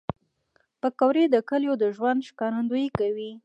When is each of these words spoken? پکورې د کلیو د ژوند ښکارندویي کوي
پکورې 0.81 1.23
د 1.29 1.35
کلیو 1.49 1.73
د 1.81 1.83
ژوند 1.95 2.25
ښکارندویي 2.29 2.89
کوي 2.99 3.31